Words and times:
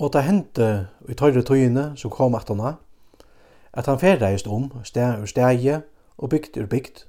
Og 0.00 0.12
det 0.14 0.24
hendte 0.24 0.88
i 1.12 1.14
tørre 1.14 1.42
tøyene 1.44 1.90
som 2.00 2.12
kom 2.12 2.34
at 2.38 2.48
henne, 2.48 2.78
at 3.76 3.86
han 3.86 4.00
ferdeist 4.00 4.48
om 4.48 4.70
steg 4.88 5.20
ur 5.20 5.28
stegje 5.28 5.82
og 6.16 6.32
bygd 6.32 6.56
ur 6.56 6.68
bygd, 6.72 7.02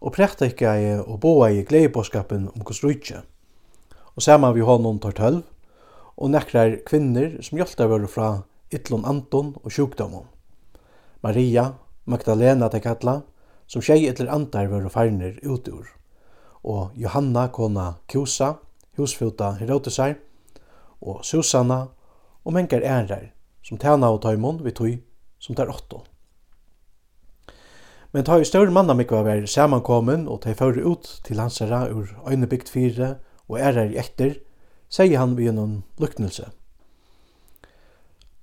og 0.00 0.14
prekta 0.14 0.48
ikke 0.48 0.70
ei 0.70 0.94
og 0.98 1.18
boa 1.20 1.50
i 1.52 1.64
gleibåskapen 1.66 2.48
om 2.48 2.64
hos 2.66 2.80
rujtje. 2.84 3.20
Og 4.16 4.24
saman 4.24 4.54
vi 4.56 4.64
honom 4.64 4.98
tar 5.02 5.12
tølv, 5.18 5.42
og 6.16 6.32
nekrar 6.32 6.80
kvinner 6.88 7.36
som 7.44 7.60
hjálta 7.60 7.86
vare 7.86 8.08
fra 8.10 8.30
Ytlon 8.74 9.04
Anton 9.06 9.52
og 9.62 9.70
sjukdomon. 9.72 10.26
Maria, 11.22 11.74
Magdalena 12.06 12.70
til 12.72 12.82
kalla, 12.82 13.20
som 13.68 13.84
tjei 13.84 14.08
eller 14.08 14.32
andar 14.32 14.70
vare 14.72 14.90
farnir 14.90 15.36
utur, 15.44 15.84
og 16.64 16.96
Johanna 16.96 17.48
kona 17.52 17.92
Kjosa, 18.08 18.54
husfjuta 18.96 19.52
Herodesar, 19.60 20.16
og 21.00 21.20
Susanna, 21.24 21.86
og 22.48 22.54
mengar 22.56 22.80
ærar, 22.80 23.26
som 23.62 23.76
tæna 23.78 24.08
og 24.08 24.22
taimon 24.24 24.62
vi 24.64 24.70
tui 24.72 24.92
som 25.38 25.54
tær 25.54 25.68
åtto. 25.68 26.00
Men 28.12 28.24
ta 28.24 28.38
i 28.40 28.44
større 28.48 28.72
manna 28.72 28.94
mikva 28.96 29.20
var 29.22 29.44
samankomin 29.46 30.24
og 30.32 30.40
tei 30.46 30.54
fyrir 30.56 30.86
ut 30.88 31.10
til 31.26 31.40
hansara 31.42 31.82
ur 31.92 32.08
øynebygd 32.24 32.70
fire 32.72 33.18
og 33.48 33.58
ærar 33.60 33.92
i 33.92 33.98
etter, 34.00 34.38
sier 34.88 35.20
han 35.20 35.36
vi 35.36 35.44
gjennom 35.44 35.82
luknelse. 36.00 36.48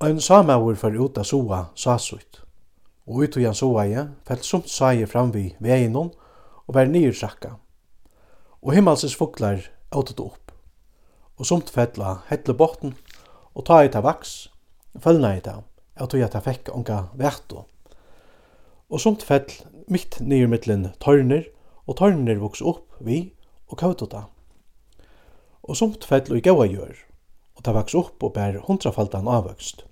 Ein 0.06 0.22
samauer 0.22 0.78
fyrir 0.78 1.02
ut 1.02 1.18
av 1.18 1.26
soa 1.26 1.64
sasut, 1.74 2.44
og 3.10 3.24
ut 3.26 3.38
ujan 3.38 3.58
soa 3.58 3.88
i, 3.90 4.06
felt 4.28 4.46
sumt 4.46 4.70
saie 4.70 5.08
fram 5.10 5.34
vi 5.34 5.48
veinon 5.60 6.14
og 6.68 6.78
var 6.78 6.86
nyrsakka, 6.86 7.56
og 8.62 8.74
himmelses 8.78 9.18
fuglar 9.18 9.66
åtet 9.90 10.22
opp, 10.22 10.54
og 11.42 11.50
sumt 11.50 11.74
fettla 11.74 12.20
hettle 12.30 12.54
botten 12.54 12.94
og 13.56 13.66
ta 13.68 13.80
i 13.84 13.90
ta 13.92 14.02
vaks, 14.04 14.50
følna 15.00 15.36
i 15.38 15.42
ta, 15.44 15.62
og 16.00 16.12
tog 16.12 16.22
at 16.26 16.36
ta 16.36 16.42
fekk 16.44 16.74
onka 16.76 17.06
verto. 17.16 17.66
Og 18.92 19.02
somt 19.02 19.24
fell 19.24 19.48
mitt 19.92 20.20
nýr 20.20 20.50
mittlen 20.52 20.90
tørner, 21.04 21.48
og 21.88 22.00
tørner 22.02 22.40
voks 22.42 22.62
opp 22.62 23.00
vi 23.00 23.32
og 23.70 23.80
kautota. 23.80 24.26
Og 25.64 25.78
somt 25.80 26.06
fell 26.06 26.28
og 26.30 26.38
i 26.38 26.46
gaua 26.46 26.68
gjør, 26.70 26.96
og 27.56 27.64
ta 27.64 27.74
vaks 27.76 27.96
opp 27.98 28.24
og 28.24 28.36
bær 28.36 28.60
hundrafaldan 28.68 29.30
avvøkst. 29.32 29.86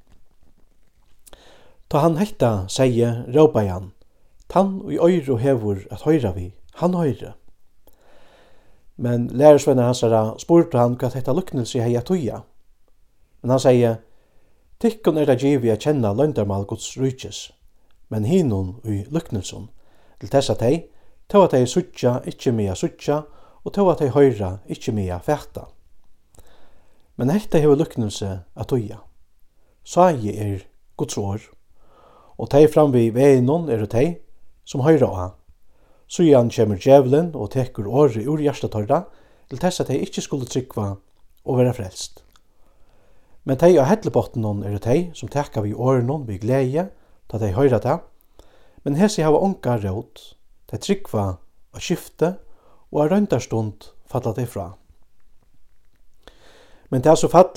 Ta 1.89 2.01
han 2.03 2.17
hekta 2.17 2.65
seie 2.73 3.09
råpa 3.29 3.63
han, 3.69 3.91
tann 4.49 4.81
og 4.81 4.91
i 4.93 4.99
øyre 4.99 5.39
hevur 5.39 5.85
at 5.93 6.03
høyra 6.03 6.33
vi, 6.35 6.51
han 6.81 6.97
høyre. 6.97 7.35
Men 8.97 9.27
lærersvenner 9.33 9.89
hans 9.89 10.03
spurte 10.41 10.77
han 10.77 10.97
hva 10.97 11.09
hetta 11.13 11.33
luknelse 11.33 11.81
hei 11.81 11.95
at 11.97 12.09
tuja, 12.09 12.43
Men 13.43 13.57
han 13.57 13.59
sier, 13.59 13.99
Tikkun 14.79 15.19
er 15.19 15.27
det 15.27 15.41
givi 15.43 15.69
a 15.71 15.77
kjenna 15.79 16.13
løndarmal 16.15 16.65
Guds 16.67 16.89
rujtjes, 16.99 17.51
men 18.11 18.25
hinun 18.27 18.77
ui 18.83 19.03
luknelsun, 19.11 19.69
til 20.19 20.31
tess 20.31 20.51
at 20.51 20.63
hei, 20.63 20.85
to 21.31 21.43
at 21.43 21.55
hei 21.55 21.67
suttja, 21.67 22.17
ikkje 22.27 22.51
mea 22.55 22.75
suttja, 22.75 23.21
og 23.63 23.75
to 23.75 23.85
at 23.91 24.03
hei 24.03 24.09
høyra, 24.11 24.57
ikkje 24.67 24.95
mea 24.95 25.19
fætta. 25.23 25.69
Men 27.19 27.31
hekta 27.31 27.61
hei 27.63 27.75
luknelse 27.75 28.31
at 28.55 28.75
uia. 28.75 28.99
Sagi 29.83 30.35
er 30.39 30.65
Guds 30.97 31.17
år, 31.19 31.47
og 32.39 32.51
tei 32.51 32.65
framvi 32.67 33.09
veinun 33.15 33.69
er 33.71 33.85
tei 33.91 34.17
som 34.65 34.83
høyra 34.87 35.11
a. 35.19 35.29
Sujan 36.07 36.51
kjemur 36.51 36.79
djevelen 36.79 37.31
og 37.35 37.51
tekur 37.55 37.87
åri 37.87 38.27
ur 38.27 38.39
hjertetøyra, 38.39 39.03
til 39.47 39.63
tess 39.63 39.83
at 39.83 39.91
hei 39.91 39.99
ikkje 40.03 40.27
skulle 40.27 40.47
trykva 40.47 40.93
og 41.43 41.59
vera 41.59 41.75
frelst. 41.75 42.22
Men 43.43 43.59
tei 43.59 43.73
av 43.75 43.89
hettlebotten 43.89 44.45
er 44.63 44.77
tei 44.79 45.09
som 45.15 45.29
tekka 45.31 45.61
vi 45.65 45.73
åren 45.73 46.27
vi 46.27 46.37
glede, 46.39 46.89
ta 47.27 47.39
tei 47.39 47.51
høyra 47.51 47.79
det. 47.83 47.97
Men 48.83 48.95
hesi 48.95 49.23
hava 49.23 49.41
onka 49.43 49.75
råd, 49.83 50.21
tei 50.67 50.79
tryggva 50.79 51.25
og 51.73 51.83
skifte, 51.83 52.37
og 52.91 53.03
a 53.03 53.09
røyndarstund 53.11 53.89
falla 54.07 54.33
tei 54.37 54.45
fra. 54.47 54.73
Men 56.89 57.01
det 57.01 57.11
er 57.11 57.19
så 57.19 57.27
fall 57.27 57.51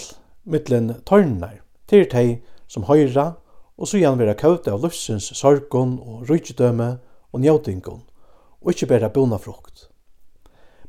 mittlen 0.49 0.95
tørnar, 1.07 1.61
til 1.87 2.07
tei 2.11 2.41
som 2.67 2.89
høyra, 2.91 3.37
og 3.77 3.87
så 3.87 4.01
gjerne 4.01 4.19
vera 4.23 4.35
kauta 4.35 4.73
av 4.73 4.83
lufsins 4.83 5.29
sorgon 5.37 5.99
og 6.01 6.31
rujtidøme 6.31 6.97
og 7.31 7.43
njautingon, 7.45 8.03
og 8.63 8.73
ikkje 8.73 8.89
bera 8.91 9.13
bona 9.13 9.39
frukt. 9.39 9.91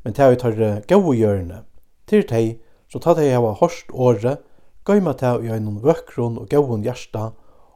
Men 0.02 0.16
tei 0.18 0.32
av 0.32 0.40
tørre 0.42 0.72
gau 0.90 1.14
gjørne, 1.14 1.66
til 2.08 2.24
tei 2.26 2.46
som 2.90 3.04
ta 3.04 3.14
tei 3.14 3.28
hava 3.34 3.52
hårst 3.60 3.92
året, 3.92 4.40
gøyma 4.88 5.14
ta 5.20 5.36
i 5.44 5.52
einum 5.52 5.82
vøkron 5.84 6.38
og 6.40 6.48
gauun 6.52 6.86
hjarta 6.86 7.32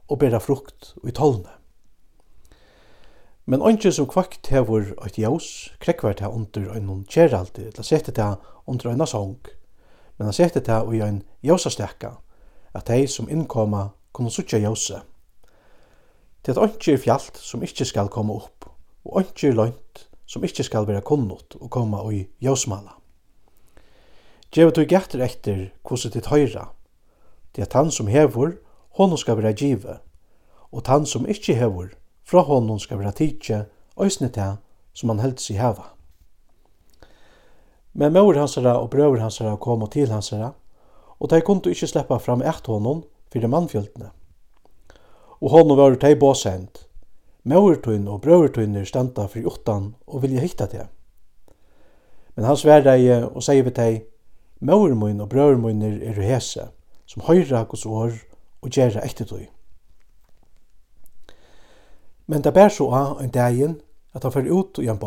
og 0.08 0.18
bera 0.20 0.40
frukt 0.40 0.94
i 1.04 1.12
tolne. 1.12 1.50
Men 3.44 3.62
ongi 3.62 3.90
som 3.92 4.06
kvakt 4.08 4.48
hevur 4.54 4.92
eit 5.02 5.18
jaus, 5.18 5.72
krekvar 5.82 6.14
ta 6.16 6.30
under 6.30 6.70
einum 6.72 7.02
kjeraldi, 7.10 7.66
eller 7.68 7.84
sette 7.84 8.14
ta 8.16 8.36
under 8.70 8.92
eina 8.92 9.06
song, 9.08 9.40
men 10.16 10.28
han 10.30 10.36
sette 10.36 10.62
ta 10.64 10.80
i 10.88 11.02
ein 11.02 11.22
jósastekka, 11.44 12.14
at 12.72 12.86
dei 12.88 13.06
som 13.10 13.28
innkoma 13.28 13.90
kunne 14.14 14.30
sutja 14.30 14.62
jause. 14.62 15.02
Til 16.42 16.54
at 16.54 16.62
ongi 16.62 16.94
er 16.94 17.02
fjallt 17.02 17.40
som 17.42 17.62
ikkje 17.66 17.90
skal 17.90 18.08
koma 18.14 18.38
opp, 18.38 18.70
og 19.04 19.18
ongi 19.20 19.50
er 19.50 19.58
løynt 19.58 20.06
som 20.26 20.44
ikkje 20.46 20.70
skal 20.70 20.86
vera 20.88 21.02
kunnut 21.04 21.58
og 21.60 21.68
koma 21.70 22.06
i 22.14 22.24
jausmala. 22.40 22.94
Gjevet 24.52 24.76
du 24.76 24.86
gætter 24.86 25.24
etter 25.24 25.66
hvordan 25.82 26.14
ditt 26.14 26.30
høyra, 26.30 26.70
det 27.56 27.62
at 27.62 27.72
han 27.72 27.90
som 27.90 28.06
hevur, 28.06 28.56
honom 28.98 29.16
skal 29.16 29.36
vera 29.36 29.52
give, 29.52 29.98
og 30.72 30.86
han 30.86 31.06
som 31.06 31.28
ikkje 31.28 31.54
hevur, 31.54 31.92
fra 32.24 32.40
honom 32.40 32.78
skal 32.78 32.98
vera 32.98 33.12
tidje, 33.12 33.66
òsne 33.96 34.30
til 34.32 34.56
som 34.92 35.12
han 35.12 35.20
helds 35.20 35.48
seg 35.48 35.60
heva. 35.60 35.90
Men 37.92 38.14
mor 38.16 38.36
hansara 38.36 38.78
og 38.80 38.90
brøver 38.90 39.20
hansara 39.20 39.56
kom 39.60 39.82
og 39.84 39.92
til 39.92 40.10
hansara, 40.12 40.52
og 41.20 41.30
de 41.30 41.40
kunne 41.44 41.72
ikkje 41.72 41.90
sleppa 41.92 42.18
fram 42.18 42.42
eit 42.42 42.66
honom 42.66 43.04
fyrir 43.32 43.52
mannfjöldene. 43.52 44.10
Og 45.40 45.50
honom 45.50 45.78
var 45.78 45.96
tei 46.00 46.14
båsend, 46.14 46.86
Mauertun 47.44 48.06
og 48.06 48.20
brøvertunner 48.22 48.84
standa 48.86 49.24
fyrir 49.26 49.50
uttan 49.50 49.94
og 50.06 50.22
vilja 50.22 50.44
hitta 50.44 50.68
det. 50.70 50.84
Men 52.36 52.46
han 52.46 52.56
sverreie 52.56 53.16
og 53.26 53.42
sier 53.42 53.66
vi 53.66 53.72
teg, 53.74 53.96
Mauermun 54.62 55.20
og 55.20 55.28
brøvermunner 55.32 55.98
er 56.06 56.20
hese, 56.22 56.68
som 57.12 57.26
høyra 57.26 57.66
Guds 57.68 57.84
år 57.84 58.14
og 58.62 58.70
gjerra 58.72 59.02
etter 59.04 59.28
tøy. 59.28 59.44
Men 62.26 62.44
det 62.44 62.54
bær 62.56 62.72
så 62.72 62.86
av 62.96 63.20
en 63.20 63.32
dagen 63.32 63.80
at 64.16 64.24
han 64.24 64.32
fyrir 64.32 64.54
ut 64.54 64.78
og 64.80 64.86
gjør 64.86 65.00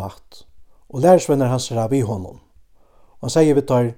og 0.95 1.01
lærersvenner 1.01 1.49
hans 1.49 1.71
er 1.71 1.81
av 1.81 1.93
i 1.93 2.03
honom. 2.05 2.37
Og 3.17 3.25
han 3.25 3.33
sier 3.33 3.57
vi 3.57 3.63
tar, 3.65 3.95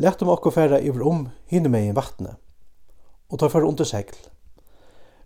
lett 0.00 0.22
om 0.22 0.32
okkur 0.32 0.54
færa 0.54 0.80
iver 0.80 1.04
om 1.04 1.26
hinne 1.52 1.68
meg 1.68 1.90
i 1.90 1.96
vattnet, 1.96 2.38
og 3.28 3.38
tar 3.38 3.52
fyrir 3.52 3.68
under 3.68 3.84
segl. 3.84 4.16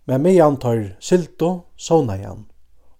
Men 0.05 0.21
meg 0.25 0.41
han 0.41 0.59
tar 0.59 0.97
silto, 0.99 1.63
såna 1.77 2.19
igjen, 2.19 2.45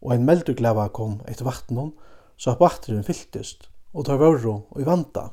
og 0.02 0.16
en 0.16 0.26
meldugleva 0.26 0.88
kom 0.90 1.20
etter 1.28 1.46
vattnet, 1.46 1.92
så 2.38 2.54
at 2.54 2.64
vattnet 2.64 3.06
fylltist, 3.06 3.68
og 3.94 4.08
tar 4.08 4.22
vörro 4.22 4.62
og 4.72 4.82
i 4.82 4.88
vanta. 4.88 5.28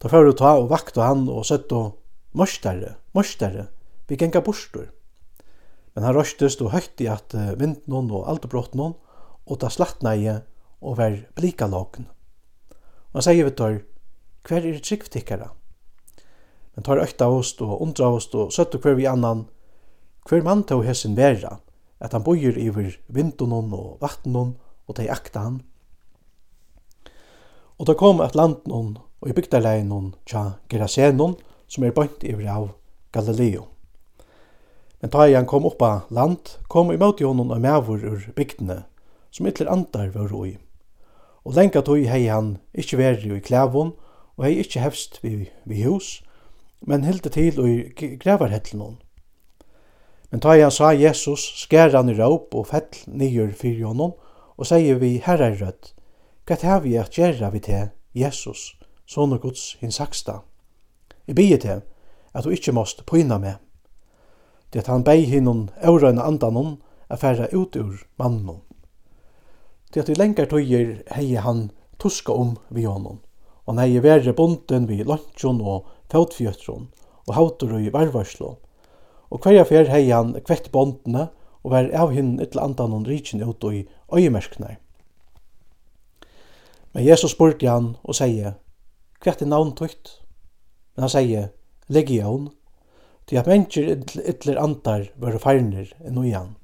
Tar 0.00 0.14
fyrir 0.14 0.32
ta 0.32 0.56
og 0.56 0.70
vakta 0.72 1.04
han 1.10 1.28
og 1.28 1.44
søtto 1.44 1.99
Mostare, 2.32 2.94
mostare, 3.12 3.66
vi 4.06 4.16
genga 4.16 4.40
bostur. 4.40 4.90
Men 5.94 6.04
han 6.06 6.14
røstest 6.14 6.60
og 6.62 6.70
høytti 6.70 7.08
at 7.10 7.34
vindnån 7.58 8.10
og 8.14 8.28
aldebrottnån, 8.30 8.94
og 9.50 9.58
ta 9.58 9.70
slattnæje 9.72 10.36
og 10.80 10.98
ver 11.00 11.16
blika 11.34 11.66
lagen. 11.66 12.06
Og 13.10 13.18
han 13.18 13.26
sier 13.26 13.48
vi 13.48 13.54
tar, 13.58 13.80
hver 14.46 14.68
er 14.68 14.78
tryggtikkara? 14.78 15.50
Men 16.76 16.86
tar 16.86 17.02
økta 17.02 17.26
ost 17.34 17.58
og 17.66 17.80
undra 17.82 18.12
ost 18.14 18.36
og 18.38 18.54
søttu 18.54 18.78
hver 18.78 18.94
vi 18.94 19.08
annan, 19.10 19.48
hver 20.28 20.46
mann 20.46 20.62
tog 20.68 20.84
hessin 20.86 21.18
vera, 21.18 21.58
at 21.98 22.14
han 22.14 22.24
bøyer 22.24 22.56
iver 22.62 22.94
vindnån 23.10 23.74
og 23.74 23.98
vattnån 24.00 24.54
og 24.86 24.96
de 24.96 25.10
akta 25.10 25.42
han. 25.48 25.60
Og 27.80 27.88
da 27.90 27.96
kom 27.98 28.22
at 28.22 28.38
landnån 28.38 28.98
og 29.20 29.28
i 29.28 29.34
bygdalegin 29.34 30.12
tja 30.28 30.52
Gerasenon, 30.70 31.34
som 31.70 31.86
er 31.86 31.94
bønt 31.94 32.24
i 32.26 32.34
av 32.46 32.72
Galileo. 33.14 33.68
Men 35.00 35.12
da 35.14 35.26
han 35.30 35.46
kom 35.48 35.64
oppa 35.64 36.04
land, 36.10 36.58
kom 36.68 36.90
i 36.92 36.98
møte 37.00 37.24
honom 37.24 37.52
og 37.54 37.60
mævur 37.62 38.02
ur 38.04 38.26
bygdene, 38.36 38.82
som 39.30 39.46
ytler 39.46 39.70
andar 39.70 40.10
var 40.12 40.28
roi. 40.28 40.58
Og 41.44 41.54
lenga 41.56 41.80
tog 41.80 42.02
hei 42.04 42.26
han 42.28 42.58
ikkje 42.74 42.98
veri 43.00 43.30
i 43.36 43.40
klævun, 43.40 43.94
og 44.36 44.44
hei 44.44 44.58
ikkje 44.60 44.82
hefst 44.82 45.22
vi, 45.22 45.48
vi 45.64 45.84
hus, 45.86 46.18
men 46.80 47.04
hilde 47.04 47.32
til 47.32 47.60
og 47.60 47.68
i 47.68 48.16
grevarhetlen 48.20 48.98
Men 50.30 50.40
da 50.40 50.54
han 50.60 50.70
sa 50.70 50.92
Jesus, 50.92 51.40
skær 51.64 51.96
han 51.96 52.08
i 52.08 52.14
råp 52.14 52.54
og 52.54 52.66
fell 52.66 52.90
nyer 53.06 53.52
fyrir 53.56 53.86
honom, 53.86 54.12
og 54.56 54.66
sier 54.66 55.00
vi 55.00 55.18
herre 55.24 55.56
rødt, 55.56 55.94
hva 56.46 56.56
tar 56.56 56.80
vi 56.84 56.96
at 56.96 57.16
gjerra 57.16 57.50
vi 57.50 57.60
til 57.60 57.90
Jesus, 58.14 58.76
sånne 59.06 59.38
Guds 59.38 59.76
hins 59.80 59.96
saksta? 59.96 60.40
Jeg 61.26 61.36
bygge 61.36 61.58
til 61.58 61.82
at 62.34 62.44
du 62.44 62.50
ikke 62.54 62.72
måst 62.72 63.04
pyna 63.06 63.38
meg. 63.38 63.58
Det 64.72 64.84
at 64.84 64.90
han 64.92 65.04
bei 65.04 65.24
hinnon 65.26 65.70
aurøyna 65.82 66.22
andanon 66.26 66.78
a 67.10 67.16
færa 67.16 67.48
ut 67.52 67.76
ur 67.76 68.02
mannon. 68.18 68.62
Det 69.94 70.04
at 70.04 70.08
i 70.08 70.14
lengar 70.14 70.46
tøyer 70.46 71.02
hei 71.16 71.34
han 71.34 71.70
tuska 71.98 72.32
om 72.32 72.56
vi 72.70 72.84
honom, 72.86 73.18
og 73.66 73.74
han 73.74 73.82
hei 73.82 74.02
verre 74.02 74.32
bonden 74.32 74.86
vi 74.86 75.02
lantjon 75.02 75.60
og 75.60 75.88
fæutfjötron 76.12 76.86
og 77.26 77.34
hautur 77.34 77.78
i 77.78 77.90
varvarslo, 77.92 78.56
og 79.30 79.42
hverja 79.42 79.64
fer 79.66 79.90
hei 79.90 80.10
han 80.10 80.36
kvett 80.46 80.70
bondene 80.72 81.28
og 81.64 81.74
vær 81.74 81.90
av 81.92 82.14
hinn 82.14 82.38
ytla 82.40 82.64
andanon 82.64 83.04
rikin 83.06 83.42
ut 83.42 83.64
i 83.72 83.88
øyemersknar. 84.14 84.78
Men 86.92 87.04
Jesus 87.04 87.34
spurte 87.34 87.68
han 87.68 87.96
og 88.02 88.16
sier, 88.16 88.56
Kvett 89.20 89.42
er 89.42 89.50
navn 89.50 89.74
tøyt? 89.76 90.19
men 90.94 91.06
han 91.06 91.12
sier 91.12 91.50
legion, 91.88 92.50
til 93.26 93.38
at 93.38 93.46
mennesker 93.46 94.24
ytler 94.26 94.58
andar 94.58 95.06
var 95.22 95.38
feirner 95.38 95.92
enn 96.02 96.18
og 96.18 96.26
igjen. 96.26 96.54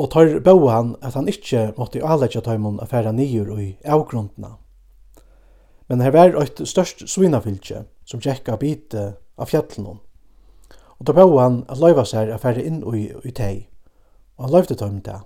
Og 0.00 0.08
tar 0.10 0.38
bøa 0.42 0.70
han 0.72 0.94
at 1.04 1.14
han 1.14 1.28
ikkje 1.30 1.72
måtte 1.76 2.02
avleggja 2.02 2.42
tøymon 2.42 2.80
a 2.82 2.88
færa 2.90 3.12
nýjur 3.14 3.52
i 3.60 3.68
avgrundna. 3.84 4.56
Men 5.88 6.00
her 6.00 6.14
var 6.14 6.34
eit 6.40 6.62
størst 6.66 7.04
svinafylgje 7.12 7.84
som 8.08 8.22
tjekka 8.24 8.56
bite 8.58 9.12
av 9.38 9.52
fjallinon. 9.52 10.00
Og 10.98 11.06
tar 11.06 11.18
bøa 11.20 11.42
han 11.44 11.62
at 11.68 11.78
løyva 11.78 12.06
seg 12.08 12.32
a 12.32 12.40
færa 12.42 12.64
inn 12.64 12.82
i, 12.82 13.12
i 13.22 13.30
tei. 13.30 13.68
og 14.36 14.44
han 14.44 14.52
løyvde 14.56 14.74
tøym 14.74 15.00
det. 15.04 15.20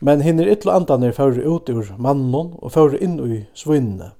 Men 0.00 0.20
hinner 0.24 0.48
ytler 0.48 0.74
andanir 0.74 1.12
fyrir 1.12 1.46
ut 1.46 1.68
ur 1.70 1.94
mannen 1.98 2.54
og 2.58 2.72
fyrir 2.72 3.00
inn 3.00 3.18
i 3.20 3.44
svinne 3.54 4.12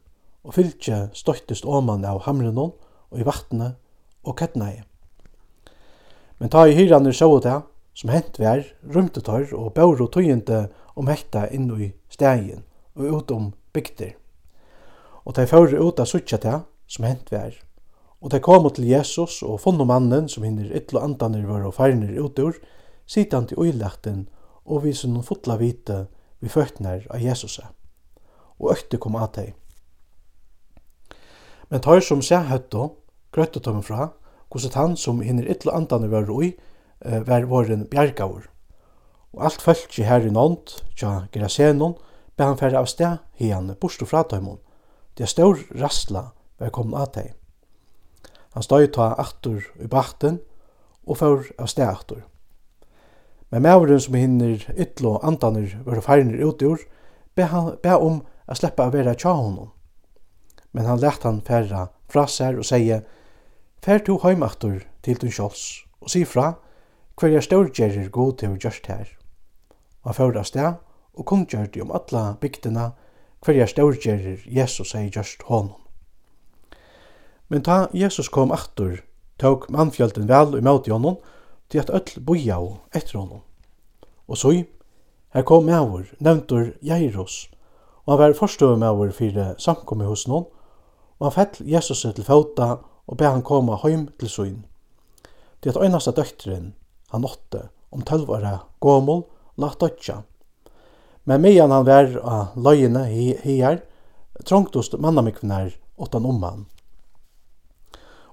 og 0.44 0.54
fylgje 0.56 1.08
støyttist 1.16 1.66
åman 1.68 2.04
av 2.08 2.22
hamrenon 2.26 2.72
og 3.10 3.18
i 3.20 3.26
vattnet 3.26 3.76
og 4.24 4.38
kettnei. 4.40 4.80
Men 6.40 6.52
ta 6.52 6.64
i 6.66 6.76
hyranir 6.76 7.16
sjå 7.16 7.28
det, 7.44 7.58
som 7.94 8.12
hent 8.12 8.38
vær, 8.40 8.62
rymte 8.88 9.20
tar 9.20 9.50
og 9.52 9.74
bauro 9.76 10.06
tøyende 10.08 10.68
om 10.96 11.10
hekta 11.10 11.46
innu 11.52 11.76
i 11.84 11.90
stegin 12.08 12.64
og 12.96 13.16
ut 13.16 13.34
om 13.34 13.50
bygder. 13.74 14.14
Og 15.24 15.36
ta 15.36 15.44
i 15.44 15.50
fyrir 15.50 15.82
ut 15.82 16.00
av 16.00 16.08
suttja 16.08 16.40
det, 16.40 16.60
som 16.88 17.04
hent 17.04 17.28
vær. 17.32 17.52
Og 18.20 18.32
de 18.32 18.40
kom 18.40 18.68
til 18.72 18.88
Jesus 18.88 19.42
og 19.44 19.60
funno 19.60 19.84
mannen 19.88 20.28
som 20.28 20.44
hinner 20.44 20.72
ytlo 20.76 21.00
andanir 21.04 21.46
var 21.48 21.64
og 21.68 21.76
færner 21.76 22.16
utur, 22.20 22.56
sitan 23.06 23.46
til 23.48 23.60
uilekten 23.60 24.26
og 24.64 24.84
visen 24.84 25.14
noen 25.14 25.26
fotla 25.26 25.56
vite 25.60 26.06
vi 26.40 26.48
føtner 26.48 27.06
av 27.10 27.20
Jesusa. 27.20 27.70
Og 28.60 28.72
økte 28.74 29.00
kom 29.00 29.16
av 29.16 29.32
teg. 29.36 29.59
Men 31.70 31.82
tar 31.84 32.02
som 32.02 32.22
seg 32.22 32.48
høtto, 32.50 32.96
grøttet 33.32 33.64
dem 33.64 33.82
fra, 33.86 34.10
hvordan 34.50 34.74
han 34.74 34.96
som 34.98 35.20
hinner 35.22 35.46
ytla 35.50 35.76
andane 35.78 36.10
var 36.10 36.26
roi, 36.26 36.56
var 37.00 37.46
våren 37.48 37.86
bjergavur. 37.90 38.48
Og 39.32 39.44
alt 39.46 39.62
følt 39.62 39.94
her 40.02 40.26
i 40.26 40.32
nånd, 40.34 40.74
tja 40.98 41.28
Grasenon, 41.32 41.94
be 42.36 42.44
han 42.44 42.58
færre 42.58 42.80
av 42.80 42.88
sted, 42.90 43.20
hian 43.38 43.70
borsto 43.80 44.08
fra 44.08 44.24
tøymon. 44.26 44.58
Det 45.14 45.26
er 45.26 45.30
stor 45.30 45.60
rastla 45.78 46.30
var 46.58 46.74
kommet 46.74 46.98
av 46.98 47.12
teg. 47.14 47.34
Han 48.54 48.66
støy 48.66 48.88
ta 48.90 49.12
aktor 49.22 49.62
i 49.78 49.86
bakten, 49.86 50.40
og 51.06 51.18
fyr 51.20 51.50
av 51.58 51.70
sted 51.70 51.86
aktor. 51.86 52.24
Men 53.50 53.62
mævren 53.62 54.00
som 54.02 54.14
hinner 54.18 54.62
ytla 54.78 55.18
andaner 55.26 55.78
var 55.86 56.02
færner 56.02 56.42
utgjord, 56.46 56.82
be, 57.34 57.46
han, 57.50 57.76
be 57.82 57.94
om 57.94 58.20
a 58.46 58.54
sleppa 58.58 58.86
a 58.86 58.94
vera 58.94 59.14
tja 59.14 59.32
honom 59.34 59.70
men 60.72 60.86
han 60.86 61.00
lett 61.00 61.22
han 61.22 61.40
färra 61.42 61.88
fra 62.08 62.26
sær 62.26 62.58
og 62.58 62.66
sier, 62.66 63.04
«Fær 63.80 64.02
to 64.04 64.18
heimaktur 64.22 64.82
til 65.02 65.16
din 65.20 65.32
kjols, 65.32 65.84
og 66.00 66.10
si 66.12 66.24
fra 66.28 66.54
hverja 67.20 67.40
størgjerir 67.44 68.10
god 68.12 68.38
til 68.40 68.56
gjørst 68.60 68.86
her. 68.88 69.08
Han 70.04 70.16
fører 70.16 70.40
av 70.40 70.48
sted 70.48 70.72
og 71.14 71.26
kundgjørte 71.26 71.82
om 71.84 71.92
alle 71.92 72.24
bygdene, 72.40 72.90
hver 73.44 73.56
jeg 73.56 73.72
størgjerir 73.72 74.44
Jesus 74.46 74.92
hei 74.96 75.08
gjørst 75.08 75.46
hånden. 75.48 75.76
Men 77.48 77.64
ta 77.66 77.88
Jesus 77.92 78.28
kom 78.28 78.52
aktur, 78.52 79.00
tåg 79.40 79.66
mannfjölden 79.72 80.28
vel 80.28 80.58
i 80.58 80.62
møte 80.64 80.92
honom, 80.92 81.16
til 81.70 81.82
at 81.82 81.90
öll 81.90 82.20
boja 82.24 82.60
og 82.60 82.78
etter 82.94 83.18
honom. 83.18 83.42
Og 84.28 84.38
så, 84.38 84.52
her 85.34 85.42
kom 85.42 85.66
mævur, 85.66 86.06
nevntur 86.20 86.72
Jairus, 86.82 87.50
og 88.04 88.12
han 88.12 88.20
var 88.20 88.38
forstøvmævur 88.38 89.10
fyrir 89.16 89.56
samkommet 89.58 90.06
hos 90.06 90.28
noen, 90.28 90.46
og 91.20 91.28
han 91.28 91.36
fell 91.36 91.68
Jesus 91.68 92.02
til 92.02 92.24
fota 92.24 92.78
og 93.06 93.18
bæ 93.18 93.28
han 93.28 93.42
koma 93.44 93.76
heim 93.82 94.08
til 94.18 94.28
søgn. 94.28 94.64
Det 95.60 95.74
at 95.74 95.82
einasta 95.82 96.10
døktren, 96.16 96.74
han 97.10 97.24
åtte, 97.24 97.68
om 97.92 98.02
tølv 98.02 98.30
åra 98.30 98.58
gomul, 98.80 99.26
lagt 99.58 99.80
døtja. 99.80 100.22
Men 101.24 101.42
medan 101.42 101.70
han 101.70 101.86
var 101.86 102.08
av 102.24 102.56
løyene 102.56 103.04
her, 103.44 103.82
trångtost 104.46 104.96
mannamikvinar 104.98 105.74
åttan 105.98 106.24
om 106.24 106.42
han. 106.42 106.66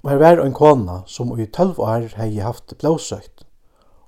Og 0.04 0.12
her 0.12 0.22
var 0.22 0.40
en 0.40 0.56
kona 0.56 1.02
som 1.08 1.34
i 1.36 1.46
tølv 1.46 1.80
år 1.84 2.14
hei 2.16 2.38
haft 2.40 2.78
blåsøkt, 2.80 3.44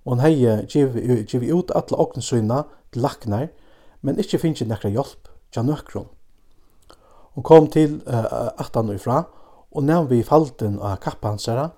og 0.05 0.15
han 0.15 0.23
hei 0.23 0.65
givet 0.71 1.51
ut 1.51 1.75
alla 1.75 1.99
åknesøyna 2.05 2.63
til 2.93 3.03
laknar, 3.03 3.49
men 4.01 4.21
ikkje 4.21 4.39
finnst 4.39 4.63
nekra 4.69 4.93
hjelp 4.93 5.27
tja 5.51 5.65
nøkron. 5.65 6.07
Hon 7.39 7.43
kom 7.43 7.67
til 7.71 8.01
uh, 8.03 8.49
atan 8.59 8.89
og 8.91 8.97
ifra, 8.97 9.21
og 9.71 9.83
nevn 9.87 10.09
vi 10.09 10.25
falten 10.27 10.73
av 10.83 10.97
kappansere, 10.99 11.69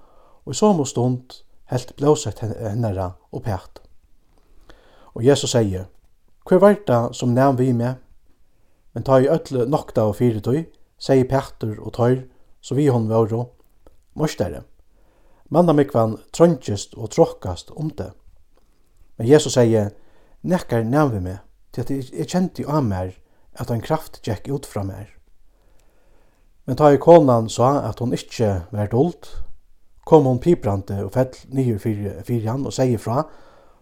og 0.41 0.55
i 0.55 0.57
som 0.57 0.79
stund 0.89 1.35
helt 1.69 1.91
blåsett 1.99 2.41
hennera 2.41 3.11
og 3.29 3.43
pært. 3.45 3.77
Og 5.13 5.21
Jesus 5.21 5.53
sier, 5.53 5.85
Hver 6.49 6.63
var 6.63 6.79
det 6.87 6.97
som 7.13 7.35
nevn 7.37 7.59
vi 7.59 7.69
med? 7.77 8.01
Men 8.95 9.05
ta 9.05 9.19
i 9.21 9.29
ødle 9.29 9.67
nokta 9.69 10.07
og 10.09 10.15
fire 10.17 10.41
tøy, 10.41 10.65
sier 10.97 11.29
pæter 11.29 11.77
og 11.77 11.93
tøyr, 11.93 12.25
så 12.61 12.73
vi 12.73 12.89
hon 12.89 13.05
våro, 13.05 13.51
«Morstere, 14.17 14.63
Manna 15.49 15.77
mikvan 15.77 16.17
trøntjest 16.33 16.97
og 16.97 17.13
tråkkast 17.13 17.69
om 17.77 17.93
det. 17.93 18.09
Men 19.17 19.29
Jesus 19.29 19.53
sier, 19.53 19.93
nekkar 20.41 20.89
nevn 20.89 21.19
vi 21.19 21.25
med, 21.29 21.37
til 21.71 21.85
at 21.85 21.97
jeg 22.17 22.29
kjente 22.33 22.65
av 22.65 22.81
meg 22.81 23.19
at 23.53 23.69
en 23.69 23.85
kraft 23.85 24.23
gikk 24.25 24.49
ut 24.49 24.65
fra 24.65 24.89
meg.» 24.89 25.20
Men 26.71 26.77
ta 26.77 26.93
i 26.93 26.97
konan 26.97 27.49
sa 27.51 27.81
at 27.83 27.99
hon 27.99 28.13
ikkje 28.15 28.47
var 28.71 28.87
dolt, 28.87 29.25
kom 30.07 30.23
hon 30.23 30.37
piprande 30.39 31.01
og 31.03 31.09
fell 31.11 31.33
nye 31.51 31.75
fyrjan 31.75 32.63
og 32.63 32.71
segi 32.71 32.95
fra, 32.95 33.25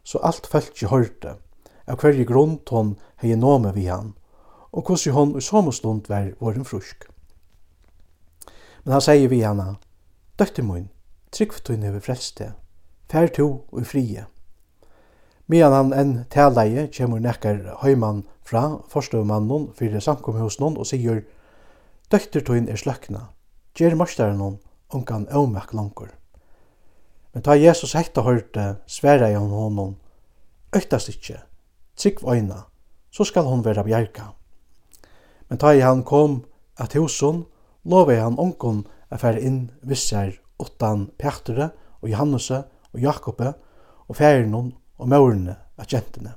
så 0.01 0.17
alt 0.25 0.49
fæltje 0.49 0.89
hørte, 0.89 1.35
av 1.85 2.01
hverje 2.01 2.25
grunn 2.25 2.57
hon 2.71 2.95
hei 3.21 3.35
nåme 3.37 3.75
vi 3.77 3.85
han, 3.93 4.15
og 4.73 4.89
hvordan 4.89 5.13
hon 5.19 5.37
i 5.37 5.45
sommerstund 5.45 6.09
var 6.09 6.33
våren 6.41 6.65
frusk. 6.65 7.05
Men 8.81 8.97
han 8.97 9.05
segi 9.05 9.29
vi 9.29 9.45
hana, 9.45 9.75
døtti 10.41 10.65
mun, 10.65 10.89
trygg 11.29 11.53
for 11.53 11.69
tøyne 11.69 11.93
ved 11.93 12.01
frelste, 12.09 12.55
fær 13.05 13.29
to 13.37 13.49
og 13.69 13.85
frie. 13.85 14.25
Medan 15.45 15.77
han 15.77 15.93
enn 15.93 16.21
taleie 16.33 16.89
kjemur 16.89 17.21
nekkar 17.21 17.67
høymann 17.85 18.25
fra 18.41 18.79
forstøvmannen 18.89 19.75
fyrir 19.77 20.01
samkomhusen 20.01 20.73
og 20.73 20.89
sier, 20.89 21.27
Døkter 22.09 22.41
tøyn 22.41 22.65
er 22.65 22.79
sløkna. 22.81 23.27
Gjer 23.77 23.93
mørstaren 23.93 24.39
hon, 24.41 24.55
ongan 24.89 25.27
avmerk 25.29 25.75
langur. 25.77 26.09
Men 27.33 27.45
ta 27.45 27.53
Jesus 27.53 27.93
hekta 27.93 28.23
hørte, 28.25 28.79
sværa 28.89 29.29
i 29.29 29.35
hon 29.37 29.53
honom, 29.53 29.93
øktast 30.73 31.11
ikkje, 31.13 31.37
trygg 31.93 32.23
vøyna, 32.25 32.63
så 33.13 33.27
skal 33.29 33.45
hon 33.45 33.61
vera 33.61 33.85
bjerga. 33.85 34.31
Men 35.49 35.61
ta 35.61 35.75
i 35.77 35.85
han 35.85 36.01
kom 36.01 36.41
at 36.81 36.97
husun, 36.97 37.45
lova 37.85 38.17
han 38.17 38.41
ongon 38.41 38.87
a 39.13 39.21
færa 39.21 39.45
inn 39.45 39.67
vissar 39.85 40.33
åttan 40.57 41.11
Pjartere 41.17 41.71
og 42.01 42.09
Johannese 42.09 42.63
og 42.89 43.01
Jakobe 43.05 43.53
og 44.07 44.17
færen 44.17 44.53
hon 44.57 44.73
og 44.97 45.13
maurene 45.13 45.59
av 45.77 45.85
kjentene. 45.85 46.33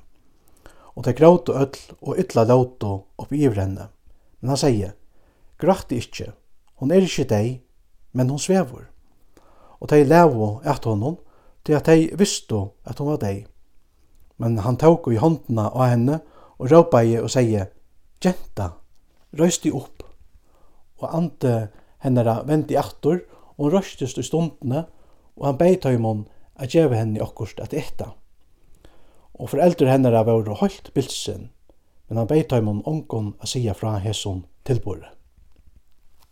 Og 0.92 1.08
det 1.08 1.16
gråte 1.16 1.56
øll 1.56 1.78
og 2.02 2.18
ytla 2.20 2.44
låto 2.44 3.06
i 3.30 3.46
ivrenne. 3.46 3.88
Men 4.40 4.52
han 4.52 4.60
sier, 4.60 4.98
grått 5.62 5.92
ikkje. 5.94 6.32
Hon 6.82 6.90
er 6.90 7.04
ikkje 7.04 7.28
deg, 7.30 7.50
men 8.12 8.30
hon 8.32 8.40
svevor. 8.42 8.88
Og 9.80 9.90
dei 9.90 10.02
levo 10.06 10.56
etter 10.66 10.92
honom, 10.92 11.18
til 11.62 11.78
at 11.78 11.86
dei 11.86 12.10
visste 12.18 12.58
at 12.88 12.98
hon 12.98 13.12
var 13.12 13.20
deg. 13.22 13.44
Men 14.42 14.58
han 14.64 14.78
tåk 14.78 15.06
i 15.12 15.20
håndena 15.22 15.68
av 15.70 15.92
henne 15.92 16.18
og 16.58 16.70
råpa 16.72 17.04
i 17.06 17.14
og 17.20 17.30
sier, 17.30 17.70
«Gjenta, 18.22 18.72
di 19.30 19.70
opp!» 19.70 20.02
Og 20.98 21.08
ante 21.14 21.70
hennara 22.02 22.42
vendi 22.46 22.76
aktor, 22.76 23.22
og 23.56 23.70
hon 23.70 23.72
røystest 23.76 24.18
i 24.18 24.26
stundene, 24.26 24.86
og 25.36 25.46
han 25.46 25.58
beit 25.58 25.84
høymon 25.84 26.26
at 26.56 26.74
gjeve 26.74 26.98
henne 26.98 27.22
okkurst 27.22 27.60
at 27.60 27.74
etta. 27.74 28.12
Og 29.34 29.50
foreldre 29.50 29.90
hennara 29.90 30.22
var 30.26 30.46
holdt 30.60 30.92
bilsen, 30.94 31.50
men 32.08 32.18
han 32.18 32.30
beit 32.30 32.52
høymon 32.52 32.82
ongon 32.86 33.34
at 33.40 33.48
sia 33.48 33.74
fra 33.74 33.96
hesson 33.98 34.44
tilbordet. 34.66 35.21